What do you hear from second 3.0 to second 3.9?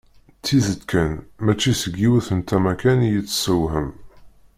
i yi-tessewhem.